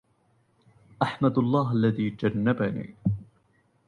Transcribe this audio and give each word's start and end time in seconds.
أحمد 1.03 1.37
الله 1.37 1.71
الذي 1.73 2.09
جنبني 2.09 2.95